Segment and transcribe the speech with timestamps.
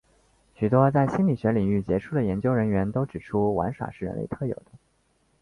[0.55, 4.71] 许多在心理学领域杰出的研究人员都指出玩耍是人类特有的。